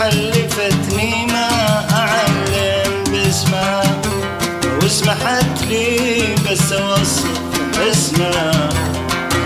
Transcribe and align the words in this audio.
حلفتني 0.00 1.26
ما 1.26 1.48
أعلم 1.92 3.04
باسمها 3.12 3.82
واسمحت 4.82 5.62
لي 5.68 5.96
بس 6.50 6.72
أوصف 6.72 7.24
اسمها 7.90 8.68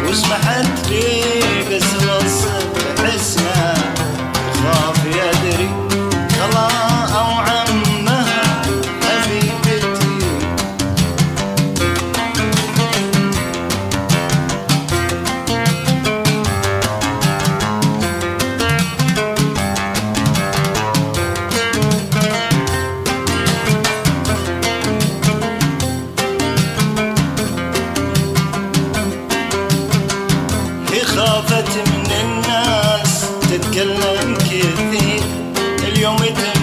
واسمحت 0.06 0.88
لي 0.90 1.22
بس 1.70 1.94
أوصف 2.10 2.35
only 36.06 36.30
thing 36.30 36.55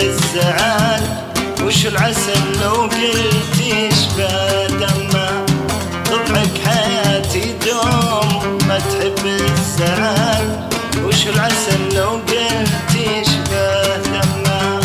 الزعل 0.00 1.02
وش 1.64 1.86
العسل 1.86 2.60
لو 2.62 2.72
قلت 2.74 3.60
يشبه 3.60 4.66
دمه 4.66 5.44
تضحك 6.04 6.50
حياتي 6.66 7.54
دوم 7.66 8.58
ما 8.68 8.78
تحب 8.78 9.26
الزعل. 9.26 10.68
وش 11.04 11.26
العسل 11.26 11.94
لو 11.96 12.08
قلت 12.08 12.94
يشبه 12.94 13.96
دمه 13.96 14.80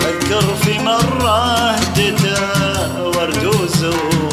أذكر 0.00 0.54
في 0.64 0.78
مرة 0.78 1.70
هدته 1.70 3.02
ورد 3.06 3.44
وزور 3.44 4.32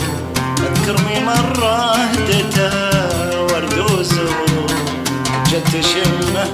أذكر 0.59 0.97
في 0.97 1.19
مرة 1.23 1.93
هدته 1.95 3.41
ورد 3.41 3.79
وزور 3.79 4.67
جت 5.51 5.85
شمة 5.85 6.45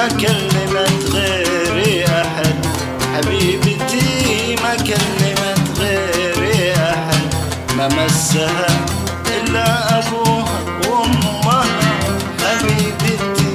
ما 0.00 0.08
كلمت 0.08 1.10
غيري 1.14 2.04
أحد. 2.04 2.66
حبيبتي 3.14 4.56
ما 4.62 4.74
كلمت 4.74 5.78
غيري 5.78 6.72
أحد. 6.74 7.34
ما 7.76 7.88
مسها 7.88 8.66
إلا 9.36 9.98
أبوها 9.98 10.60
وأمها 10.88 11.64
حبيبتي 12.40 13.50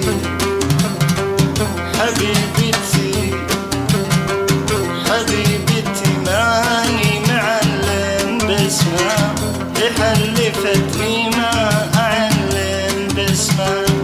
حبيبتي 2.00 3.34
حبيبتي 5.06 6.10
ماني 6.26 7.20
معلم 7.28 8.38
باسمها. 8.38 9.36
اللي 9.78 10.52
حلفتني 10.52 11.30
ما 11.30 11.90
أعلم 11.96 13.08
باسمها. 13.16 13.95